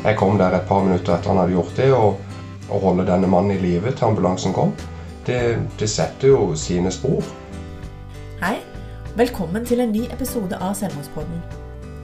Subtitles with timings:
[0.00, 3.28] Jeg kom der et par minutter etter han hadde gjort det, og å holde denne
[3.28, 4.70] mannen i live til ambulansen kom,
[5.26, 7.20] det, det setter jo sine spor.
[8.40, 8.54] Hei,
[9.20, 11.42] velkommen til en ny episode av Selvmordspodden.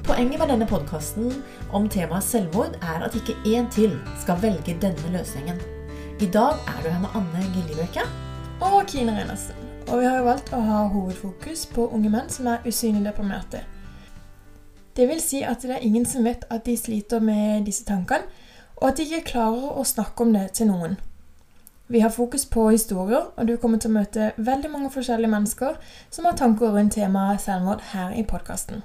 [0.04, 1.38] Poenget med denne podkasten
[1.72, 5.56] om temaet selvmord er at ikke én til skal velge denne løsningen.
[6.20, 8.04] I dag er du her med Anne Giljebøke.
[8.60, 9.56] Og Kine Reinersen.
[9.88, 13.64] Og vi har jo valgt å ha hovedfokus på unge menn som er usynlig deprimerte.
[14.96, 18.24] Det vil si at det er ingen som vet at de sliter med disse tankene,
[18.76, 20.96] og at de ikke klarer å snakke om det til noen.
[21.88, 25.76] Vi har fokus på historier, og du kommer til å møte veldig mange forskjellige mennesker
[26.10, 28.82] som har tanker rundt temaet selvmord her i podkasten.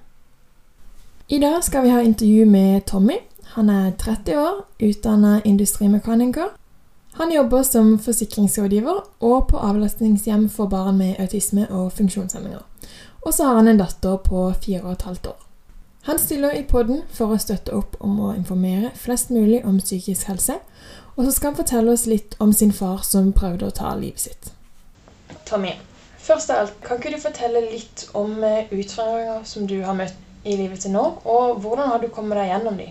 [1.27, 3.17] I dag skal vi ha intervju med Tommy.
[3.55, 6.51] Han er 30 år, utdanna industrimekaniker.
[7.13, 12.61] Han jobber som forsikringsrådgiver og på avlastningshjem for barn med autisme og funksjonshemminger.
[13.21, 15.50] Og så har han en datter på fire og et halvt år.
[16.07, 20.31] Han stiller i poden for å støtte opp om å informere flest mulig om psykisk
[20.31, 20.55] helse,
[21.13, 24.23] og så skal han fortelle oss litt om sin far som prøvde å ta livet
[24.23, 24.49] sitt.
[25.45, 25.75] Tommy,
[26.17, 30.17] først av alt, kan ikke du fortelle litt om eh, utfordringer som du har møtt
[30.41, 32.89] i livet til nå, og hvordan har du kommet deg gjennom de?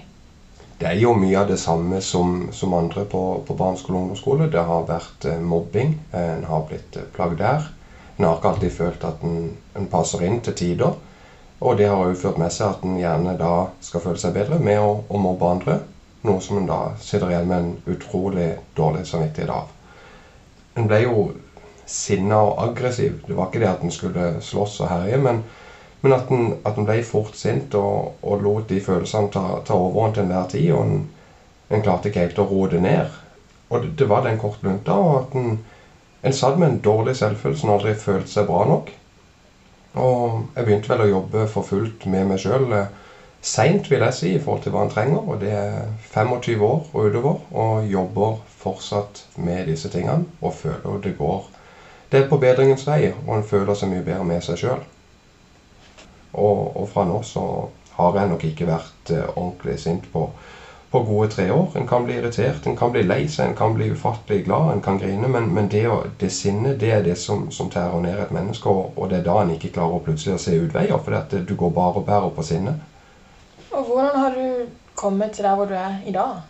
[0.81, 4.47] Det er jo mye av det samme som, som andre på, på barneskole og ungdomsskole.
[4.55, 5.99] Det har vært eh, mobbing.
[6.15, 7.67] Eh, en har blitt plagd der.
[8.17, 10.95] En har ikke alltid følt at en, en passer inn til tider.
[11.61, 14.59] Og det har jo ført med seg at en gjerne da skal føle seg bedre
[14.65, 15.77] med å, å mobbe andre.
[16.25, 19.69] Noe som en da sitter igjen med en utrolig dårlig samvittighet av.
[20.81, 21.17] En ble jo
[21.91, 23.19] sinna og aggressiv.
[23.27, 25.43] Det var ikke det at en skulle slåss og herje, men,
[26.01, 29.77] men at, en, at en ble fort sint og, og lot de følelsene ta, ta
[29.77, 30.71] overhånd til enhver tid.
[30.77, 31.03] Og en,
[31.69, 33.19] en, klarte ikke helt å roe det ned.
[33.69, 34.97] Og det, det var den korte lunta.
[34.97, 35.59] Og at en,
[36.25, 38.95] en satt med en dårlig selvfølelse og aldri følte seg bra nok.
[39.99, 42.93] Og jeg begynte vel å jobbe for fullt med meg sjøl eh,
[43.43, 45.25] seint, vil jeg si, i forhold til hva en trenger.
[45.27, 50.29] Og det er 25 år og utover, og jobber fortsatt med disse tingene.
[50.41, 51.49] Og føler det går
[52.11, 54.81] Det er på bedringens vei, og en føler seg mye bedre med seg sjøl.
[56.33, 57.45] Og, og, fra nå så
[57.97, 60.29] har jeg nok ikke vært eh, ordentlig sint på
[60.91, 61.69] på gode tre år.
[61.75, 64.83] En kan bli irritert, en kan bli lei seg, en kan bli ufattelig glad, en
[64.83, 65.29] kan grine.
[65.29, 65.85] Men, men det,
[66.19, 69.27] det, sinnet det er det som, som tærer ned et menneske, og, og, det er
[69.29, 70.99] da en ikke klarer å plutselig å se utveier.
[70.99, 72.83] For det, du går bare og bærer på sinnet.
[73.71, 74.67] Og hvordan har du
[74.99, 76.41] kommet til der hvor du er i dag?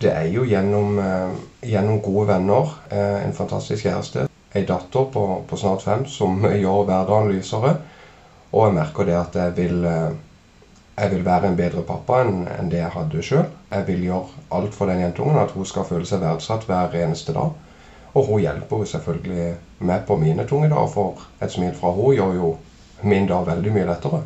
[0.00, 1.36] Det er jo gjennom, eh,
[1.68, 6.84] gjennom gode venner, eh, en fantastisk kjæreste, ei datter på, på, snart fem som gjør
[6.88, 7.76] hverdagen lysere.
[8.54, 10.16] Og jeg merker det at jeg vil eh,
[10.96, 13.46] jeg vil være en bedre pappa enn, enn det jeg hadde sjøl.
[13.70, 17.34] Jeg vil gjøre alt for den jentungen, at hun skal føle seg verdsatt hver eneste
[17.34, 17.50] dag.
[18.14, 19.48] Og hun hjelper jo selvfølgelig
[19.90, 22.52] meg på mine tunge dager, for et smil fra hun gjør jo
[23.02, 24.22] min dag veldig mye lettere.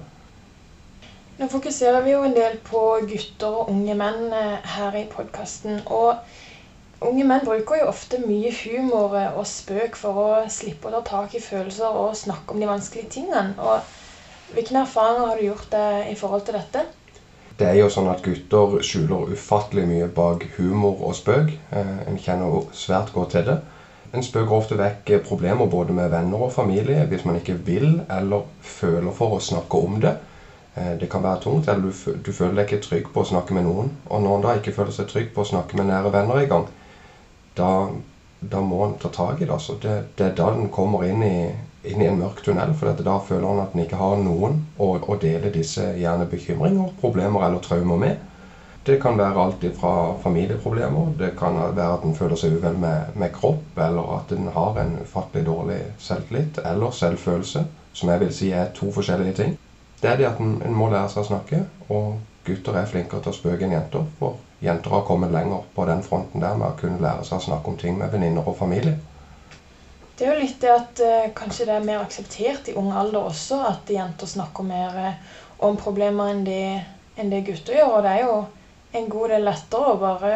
[1.38, 5.80] Nå fokuserer vi jo en del på gutter og unge menn eh, her i podkasten.
[5.86, 6.18] Og
[7.08, 11.38] unge menn bruker jo ofte mye humor og spøk for å slippe å ta tak
[11.38, 13.54] i følelser og snakke om de vanskelige tingene.
[13.56, 13.86] Og
[14.54, 16.84] hvilke erfaringer har du gjort deg i forhold til dette?
[17.58, 21.50] Det er jo sånn at gutter skjuler ufattelig mye bak humor og spøk.
[21.74, 23.58] Eh, en kjenner svært godt til det.
[24.14, 28.46] En spøker ofte vekk problemer både med venner og familie hvis man ikke vil eller
[28.64, 30.14] føler for å snakke om det.
[30.78, 31.90] Eh, det kan være tungt, eller
[32.24, 33.90] du føler deg ikke trygg på å snakke med noen.
[34.06, 36.68] Og når en da ikke føler seg trygg på å snakke med nære venner engang,
[37.58, 37.70] da,
[38.40, 39.52] da må en ta tak i det.
[39.54, 39.76] Altså.
[39.82, 41.38] Det, det er da den kommer inn i,
[41.88, 42.74] inn i en mørk tunnel.
[42.76, 46.92] For da føler han at han ikke har noen å, å dele disse gjerne bekymringer,
[47.00, 48.24] problemer eller traumer med.
[48.88, 53.10] Det kan være alt fra familieproblemer, det kan være at en føler seg uvel med,
[53.20, 58.32] med, kropp, eller at en har en ufattelig dårlig selvtillit eller selvfølelse, som jeg vil
[58.32, 59.52] si er to forskjellige ting.
[60.00, 61.60] Det er det at en, må lære seg å snakke,
[61.92, 62.16] og
[62.46, 64.08] gutter er flinkere til å spøke enn jenter.
[64.22, 67.46] For jenter har kommet lenger på den fronten der med å kunne lære seg å
[67.50, 68.96] snakke om ting med venninner og familie.
[70.18, 73.28] Det er jo litt det at eh, kanskje det er mer akseptert i ung alder
[73.30, 75.18] også at jenter snakker mer eh,
[75.62, 76.62] om problemer enn det,
[77.14, 77.92] enn det gutter gjør.
[77.98, 78.38] Og det er jo
[78.98, 80.32] en god del lettere å bare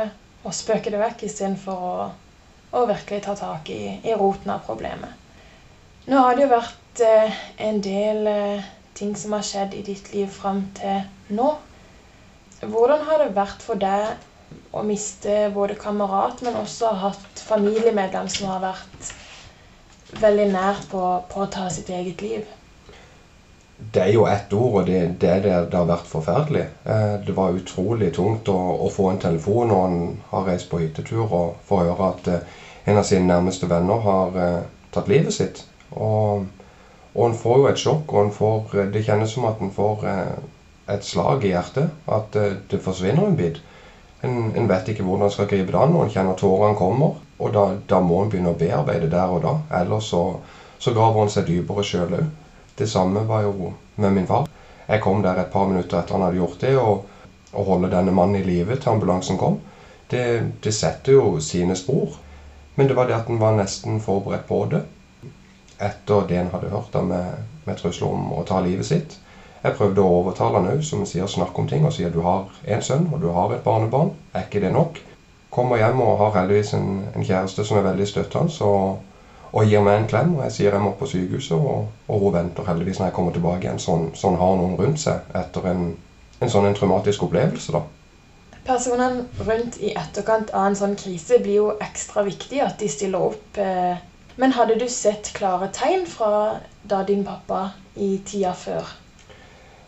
[0.47, 1.97] å spøke det vekk istedenfor å,
[2.79, 5.19] å virkelig ta tak i, i, roten av problemet.
[6.07, 10.13] Nå har det jo vært eh, en del eh, ting som har skjedd i ditt
[10.15, 11.49] liv fram til nå.
[12.63, 14.15] Hvordan har det vært for deg
[14.71, 19.13] å miste både kamerat, men også hatt familiemedlem som har vært
[20.21, 22.49] veldig nært på, på, å ta sitt eget liv?
[23.93, 26.65] Det er jo ett ord, og det, det, det, det har vært forferdelig.
[26.87, 30.79] Eh, det var utrolig tungt å, å, få en telefon når en har reist på
[30.85, 32.61] hyttetur og får høre at eh,
[32.93, 34.61] en av sine nærmeste venner har eh,
[34.95, 35.65] tatt livet sitt.
[35.91, 36.47] Og,
[37.15, 40.07] og en får jo et sjokk, og får, det kjennes som at en får
[40.93, 41.91] et slag i hjertet.
[42.07, 42.39] At
[42.71, 43.59] det forsvinner en bit.
[44.23, 47.19] En, en vet ikke hvordan en skal gripe det an, og en kjenner tårene kommer.
[47.43, 49.57] Og da, da, må en begynne å bearbeide der og da.
[49.83, 50.23] Ellers så,
[50.79, 52.29] så graver en seg dypere sjøl òg.
[52.79, 54.47] Det samme var jo med min far.
[54.87, 58.15] Jeg kom der et par minutter etter han hadde gjort det, og å holde denne
[58.17, 59.59] mannen i live til ambulansen kom,
[60.13, 60.25] det,
[60.65, 62.17] det, setter jo sine spor.
[62.75, 64.83] Men det var det at en var nesten forberedt på det.
[65.83, 69.19] Etter det en hadde hørt da med, med trusler om å ta livet sitt.
[69.63, 72.49] Jeg prøvde å overtale han òg, som sier snakk om ting, og sier du har
[72.75, 74.15] en sønn og du har et barnebarn.
[74.35, 74.99] Er ikke det nok?
[75.53, 79.01] Kommer hjem og har heldigvis en, en kjæreste som er veldig støttende, og,
[79.53, 80.31] og gir meg en klem.
[80.39, 83.35] Og jeg sier jeg må på sykehuset, og, og hun venter heldigvis når jeg kommer
[83.37, 83.83] tilbake igjen.
[83.83, 85.91] Sånn, sånn har noen rundt seg etter en,
[86.41, 87.83] en sånn en traumatisk opplevelse, da.
[88.63, 93.29] Personene rundt i etterkant av en sånn krise blir jo ekstra viktig at de stiller
[93.33, 93.59] opp.
[93.59, 93.99] Eh.
[94.39, 98.95] Men hadde du sett klare tegn fra da din pappa i tida før?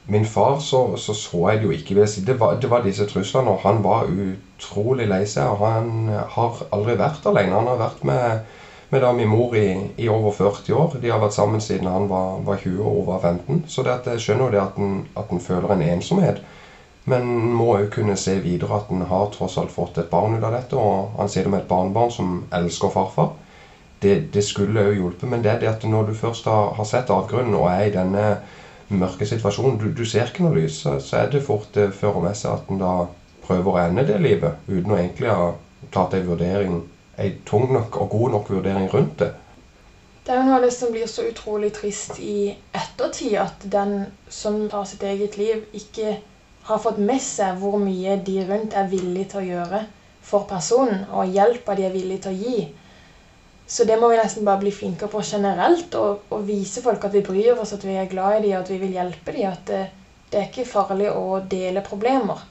[0.06, 1.94] Min far så, så, så jeg det jo ikke.
[1.94, 2.24] vil si.
[2.24, 5.48] Det var, det var disse truslene, og han var utrolig lei seg.
[5.48, 7.56] og Han har aldri vært alene.
[7.56, 8.42] Han har vært med,
[8.90, 10.98] med da min mor i, i, over 40 år.
[11.00, 13.64] De har vært sammen siden han var, var 20 og hun var 15.
[13.66, 16.42] Så det at jeg skjønner jo det at en, at en føler en ensomhet.
[17.08, 20.44] Men må òg kunne se videre at en har tross alt fått et barn ut
[20.44, 20.76] av dette.
[20.76, 23.32] Og han sier det med et barnebarn som elsker farfar.
[24.04, 25.24] Det, det skulle òg hjulpet.
[25.32, 27.96] Men det er det at når du først har, har sett avgrunnen og er i
[27.96, 28.26] denne
[28.88, 32.20] mørke situasjonen, du, du ser ikke noe lys, så, så er det fort det fører
[32.25, 32.94] med seg at en da
[33.44, 35.52] prøver å ende det livet uten å egentlig ha
[35.94, 36.78] tatt en vurdering,
[37.20, 39.31] en tung nok og god nok vurdering rundt det.
[40.25, 44.06] Det er jo noe av det som blir så utrolig trist i ettertid, at den
[44.32, 46.14] som tar sitt eget liv, ikke
[46.64, 49.82] har fått med seg hvor mye de rundt er villige til å gjøre
[50.25, 52.56] for personen, og hjelpa de er villige til å gi.
[53.66, 55.94] Så det må vi nesten bare bli flinkere på generelt.
[55.96, 58.70] Og, og, vise folk at vi bryr oss, at vi er glad i dem, at
[58.70, 59.50] vi vil hjelpe dem.
[59.50, 59.82] At det,
[60.31, 62.44] det er ikke farlig å dele problemer.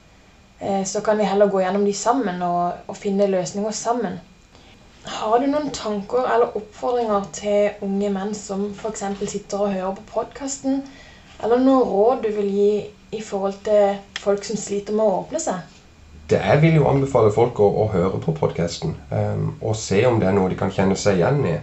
[0.58, 4.18] Eh, så kan vi heller gå gjennom de sammen og, og finne løsninger sammen.
[5.04, 9.04] Har du noen tanker eller oppfordringer til unge menn som f.eks.
[9.28, 10.80] sitter og hører på podkasten?
[11.44, 12.72] Eller noen råd du vil gi
[13.12, 15.73] i forhold til folk som sliter med å åpne seg?
[16.30, 20.18] Det jeg vil jo anbefale folk å, å høre på podkasten um, og se om
[20.20, 21.54] det er noe de kan kjenne seg igjen i.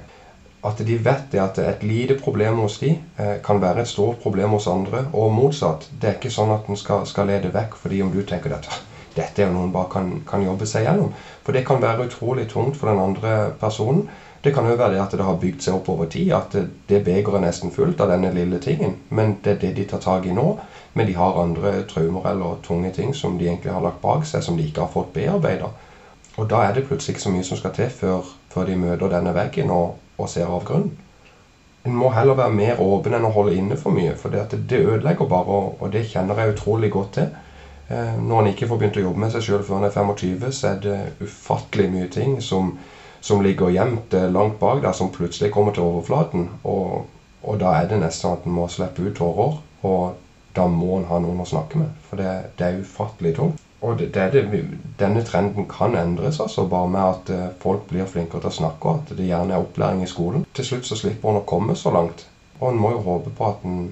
[0.62, 4.20] At de vet det at et lite problem hos de eh, kan være et stort
[4.22, 5.88] problem hos andre, og motsatt.
[5.90, 8.68] Det er ikke sånn at en skal, skal lede vekk fordi om du tenker at
[9.16, 11.10] dette er jo noe en bare kan, kan, jobbe seg gjennom.
[11.42, 14.06] For det kan være utrolig tungt for den andre personen.
[14.42, 16.64] Det kan jo være det at det har bygd seg opp over tid, at det,
[16.90, 18.96] det begeret er nesten fullt av denne lille tingen.
[19.10, 20.48] Men det er det de tar tak i nå.
[20.94, 24.44] Men de har andre traumer eller tunge ting som de egentlig har lagt bak seg,
[24.44, 25.70] som de ikke har fått bearbeida.
[26.38, 29.12] Og da er det plutselig ikke så mye som skal til før, før de møter
[29.12, 30.92] denne veggen og, og ser avgrunnen.
[31.86, 34.84] En må heller være mer åpen enn å holde inne for mye, for det, det
[34.84, 37.32] ødelegger bare, og, det kjenner jeg utrolig godt til.
[37.90, 40.52] Eh, når en ikke får begynt å jobbe med seg sjøl før en er 25,
[40.54, 42.76] så er det ufattelig mye ting som,
[43.20, 46.52] som ligger gjemt eh, langt bak der, som plutselig kommer til overflaten.
[46.70, 47.08] Og,
[47.42, 49.58] og da er det nesten sånn at en må slippe ut tårer.
[49.82, 50.06] Og
[50.56, 51.92] da må en ha noen å snakke med.
[52.10, 53.62] For det, det er ufattelig tungt.
[53.82, 54.44] Og det, det,
[55.00, 58.90] denne trenden kan endres altså bare med at uh, folk blir flinkere til å snakke,
[58.90, 60.46] og at det gjerne er opplæring i skolen.
[60.54, 62.28] Til slutt så slipper en å komme så langt.
[62.60, 63.88] Og en må jo håpe på at en,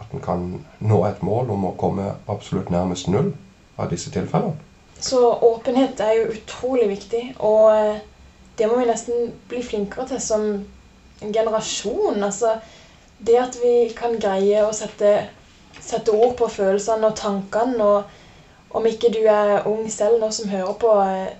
[0.00, 0.46] at en kan
[0.80, 3.34] nå et mål om å komme absolutt nærmest null
[3.76, 4.56] av disse tilfellene.
[5.04, 7.98] Så åpenhet er jo utrolig viktig, og eh,
[8.56, 10.46] det må vi nesten bli flinkere til som
[11.20, 12.22] en generasjon.
[12.24, 12.54] Altså
[13.18, 15.16] det at vi kan greie å sette
[15.80, 17.84] sette ord på følelsene og tankene.
[17.84, 21.32] Og om ikke du er ung selv nå som hører på eh,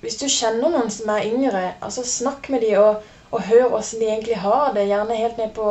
[0.00, 3.00] Hvis du kjenner noen som er yngre, altså snakk med dem og,
[3.32, 4.84] og hør åssen de egentlig har det.
[4.90, 5.70] Gjerne helt ned på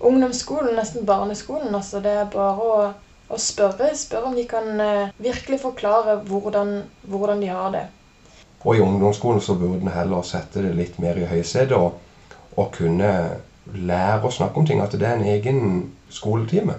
[0.00, 1.74] ungdomsskolen, nesten barneskolen.
[1.74, 2.76] altså Det er bare å,
[3.28, 3.90] å spørre.
[3.98, 7.84] Spørre om de kan uh, virkelig forklare hvordan, hvordan, de har det.
[8.64, 11.98] Og i ungdomsskolen så burde en heller sette det litt mer i høysetet og,
[12.56, 13.12] og kunne
[13.74, 14.80] lære å snakke om ting.
[14.80, 15.60] At det er en egen
[16.14, 16.78] skoletime.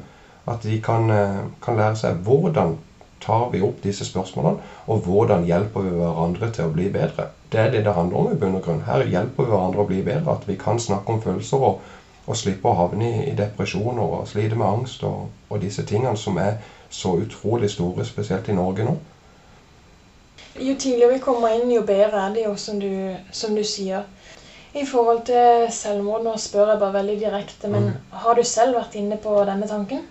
[0.50, 2.78] At de kan, eh, kan, lære seg hvordan
[3.22, 7.28] tar vi opp disse spørsmålene, og hvordan hjelper vi hverandre til å bli bedre.
[7.52, 8.82] Det er det det handler om i bunn og grunn.
[8.88, 10.34] Her hjelper vi hverandre å bli bedre.
[10.34, 11.82] At vi kan snakke om følelser og,
[12.26, 16.18] og slippe å havne i, i depresjoner og slite med angst og, og, disse tingene
[16.18, 16.58] som er
[16.90, 18.96] så utrolig store, spesielt i Norge nå.
[20.60, 24.08] Jo tidligere vi kommer inn, jo bedre er det jo, som du, som du sier.
[24.74, 28.18] I forhold til selvmord, nå spør jeg bare veldig direkte, men mm.
[28.24, 30.04] har du selv vært inne på denne tanken?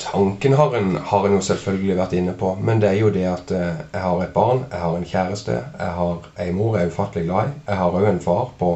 [0.00, 3.26] Tanken har en, har en, jo selvfølgelig vært inne på, men det er jo det
[3.28, 6.86] at eh, jeg har et barn, jeg har en kjæreste, jeg har ei mor jeg
[6.86, 7.58] er ufattelig glad i.
[7.66, 8.70] Jeg har òg en far på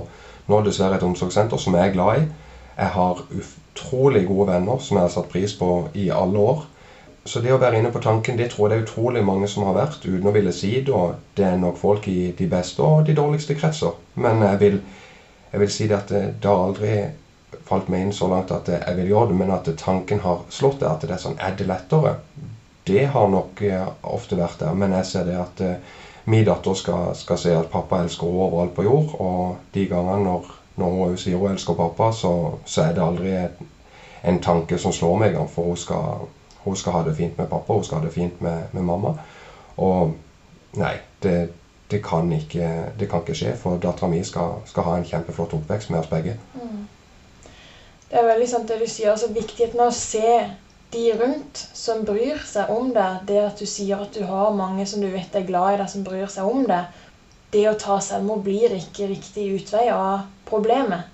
[0.53, 2.27] nå dessverre et omsorgssenter som jeg er glad i.
[2.77, 6.65] Jeg har utrolig gode venner som jeg har satt pris på i alle år.
[7.25, 9.65] så det å være inne på tanken, det tror jeg det er utrolig mange som
[9.65, 10.93] har vært, uten å ville si det.
[10.93, 13.97] Og det er nok folk i de beste og de dårligste kretser.
[14.15, 14.81] Men jeg vil,
[15.53, 16.99] jeg vil si det at det, det har aldri
[17.69, 20.81] falt meg inn så langt at jeg vil gjøre det, men at tanken har slått
[20.83, 20.91] deg.
[20.91, 22.17] At det er sånn Er det lettere?
[22.85, 24.75] Det har nok eh, ofte vært der.
[24.77, 28.49] Men jeg ser det at uh, min datter skal, skal, se at pappa elsker henne
[28.49, 29.17] overalt på jord.
[29.21, 33.35] Og de gangene når, når hun sier hun elsker pappa, så, så er det aldri
[34.25, 36.27] en, tanke som slår meg, for hun skal
[36.65, 39.11] hun skal ha det fint med pappa, hun skal ha det fint med, med mamma.
[39.77, 40.15] Og
[40.81, 41.49] nei, det,
[41.91, 42.69] det, kan ikke,
[42.99, 46.09] det, kan ikke, skje, for dattera mi skal, skal, ha en kjempeflott oppvekst med oss
[46.09, 46.39] begge.
[46.55, 46.87] Mm.
[48.11, 49.11] Det er veldig sant det du sier.
[49.13, 50.25] altså Viktigheten av å se
[50.95, 53.25] de rundt som bryr seg om deg.
[53.31, 55.91] Det at du sier at du har mange som du vet er glad i deg,
[55.91, 56.85] som bryr seg om deg.
[57.55, 61.07] Det å ta selvmord blir ikke riktig utvei av problemet.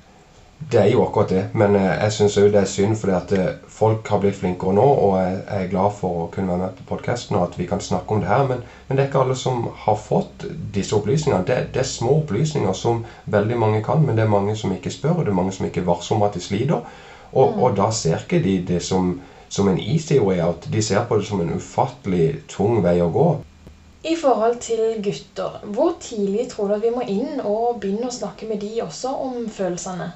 [0.69, 3.33] Det er jo akkurat det, men eh, jeg syns òg det er synd fordi at
[3.33, 6.77] eh, folk har blitt flinkere nå, og jeg er glad for å kunne være med
[6.83, 8.45] på podkasten og at vi kan snakke om det her.
[8.51, 11.47] Men, men, det er ikke alle som har fått disse opplysningene.
[11.49, 13.03] Det, det, er små opplysninger som
[13.33, 15.67] veldig mange kan, men det er mange som ikke spør, og det er mange som
[15.71, 16.87] ikke varsler om at de sliter.
[17.33, 17.61] Og, mm.
[17.65, 19.15] og da ser ikke de det som,
[19.49, 20.69] som en easy way out.
[20.71, 23.29] De ser på det som en ufattelig tung vei å gå.
[24.05, 28.15] I forhold til gutter, hvor tidlig tror du at vi må inn og begynne å
[28.15, 30.13] snakke med de også om følelsene?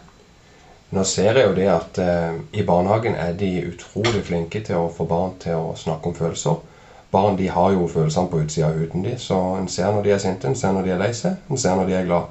[0.95, 4.93] Nå ser jeg jo det at eh, i barnehagen er de utrolig flinke til å
[4.95, 6.61] få barn til å snakke om følelser.
[7.11, 10.13] Barn de har jo følelsene på utsida av huden de, så en ser når de
[10.15, 12.31] er sinte, en ser når de er lei seg, en ser når de er glad.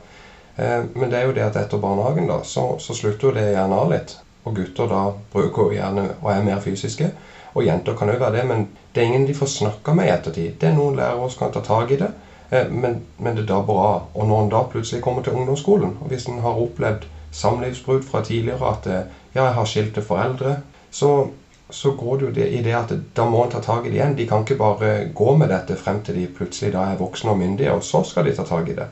[0.55, 3.49] Eh, men det er jo det at etter barnehagen da, så, så slutter jo det
[3.49, 4.15] gjerne av litt.
[4.47, 5.01] Og gutter da
[5.33, 7.09] bruker gjerne og er mer fysiske.
[7.53, 10.13] Og jenter kan òg være det, men det er ingen de får snakka med i
[10.13, 10.55] ettertid.
[10.61, 12.13] Det er noen lærere som kan ta tak i det,
[12.51, 13.89] eh, men, men det er da bra.
[14.13, 18.23] Og når en da plutselig kommer til ungdomsskolen, og hvis en har opplevd samlivsbrudd fra
[18.25, 20.57] tidligere, at eh, ja, jeg har skilte foreldre,
[20.93, 21.11] så,
[21.69, 23.97] så går det jo det, i det at da må en ta tak i det
[23.97, 24.17] igjen.
[24.17, 27.41] De kan ikke bare gå med dette frem til de plutselig da er voksne og
[27.41, 28.89] myndige, og så skal de ta tak i det.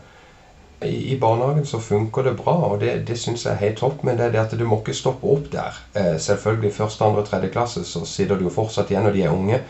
[0.82, 4.02] I, i barnehagen så funker det bra, og det, det syns jeg er helt topp.
[4.04, 5.78] Men det er det at du må ikke stoppe opp der.
[5.94, 9.36] Eh, selvfølgelig første, andre, tredje klasse så sitter du jo fortsatt igjen når de er
[9.36, 9.62] unge.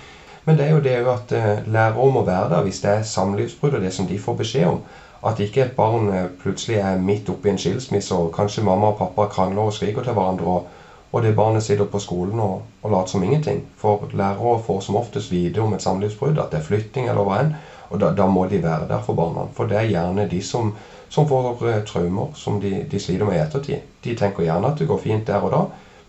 [0.46, 3.78] Men det er jo det at eh, lærere må være der hvis det er samlivsbrudd
[3.78, 4.80] og det som de får beskjed om.
[5.24, 8.98] At ikke et barn eh, plutselig er midt oppi en skilsmisse, og kanskje mamma og
[8.98, 12.92] pappa krangler og skriker til hverandre, og, og det barnet sitter på skolen og, og
[12.92, 13.62] later som ingenting.
[13.78, 17.38] For lærere får som oftest vite om et samlivsbrudd, at det er flytting eller hva
[17.44, 17.54] enn.
[17.92, 19.46] Og da, da, må de være der for barna.
[19.54, 20.72] For det er gjerne de som,
[21.10, 23.90] som får uh, traumer som de, de, sliter med i ettertid.
[24.04, 25.66] De tenker gjerne at det går fint der og da,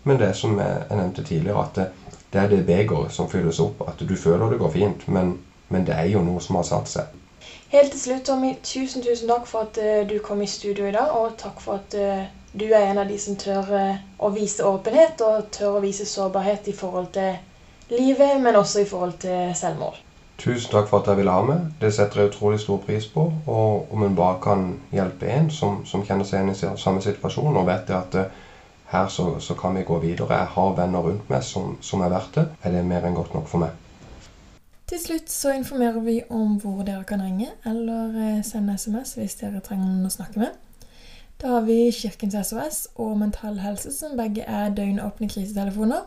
[0.07, 1.89] men det som jeg, jeg nevnte tidligere, at det,
[2.33, 3.83] det er det begeret som fylles opp.
[3.87, 5.35] At du føler det går fint, men,
[5.67, 7.19] men det er jo noe som har satt seg.
[7.73, 10.91] Helt til slutt, Tommy, tusen tusen takk for at uh, du kom i studio i
[10.93, 11.09] dag.
[11.17, 12.19] Og takk for at uh,
[12.53, 16.05] du er en av de som tør uh, å vise åpenhet og tør å vise
[16.05, 17.33] sårbarhet i forhold til
[17.89, 19.97] livet, men også i forhold til selvmord.
[20.37, 21.71] Tusen takk for at jeg ville ha med.
[21.81, 23.25] Det setter jeg utrolig stor pris på.
[23.49, 27.57] Og om en bare kan hjelpe en som, som kjenner seg igjen i samme situasjon,
[27.57, 28.19] og vet at
[28.93, 30.43] her så, så, kan vi gå videre.
[30.43, 32.51] Jeg har venner rundt meg som, som er verdt det.
[32.61, 33.73] Er det mer enn godt nok for meg?
[34.89, 39.37] Til slutt så informerer vi om hvor dere kan ringe eller eh, sende SMS hvis
[39.39, 40.57] dere trenger noen å snakke med.
[41.39, 46.03] Da har vi Kirkens SOS og Mental Helse, som begge er døgnåpne krisetelefoner.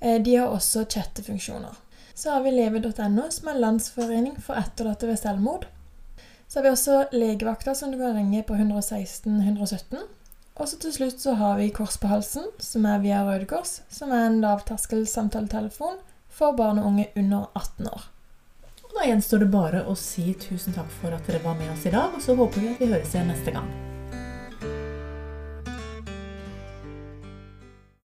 [0.00, 1.76] Eh, de har også chattefunksjoner.
[2.14, 5.68] Så har vi leve.no, som er landsforening for etterlatte ved selvmord.
[6.48, 10.00] Så har vi også legevakta, som du kan ringe på 116 117.
[10.60, 13.80] Og så til slutt så har vi Kors på halsen, som er via Røde Kors,
[13.88, 18.08] som er en lavterskel samtaletelefon for barn og unge under 18 år.
[18.84, 21.86] Og Da gjenstår det bare å si tusen takk for at dere var med oss
[21.86, 23.89] i dag, og så håper vi at vi høres igjen neste gang.